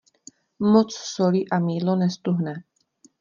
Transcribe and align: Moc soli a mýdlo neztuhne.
Moc 0.75 0.91
soli 0.95 1.45
a 1.51 1.59
mýdlo 1.59 1.95
neztuhne. 1.95 2.53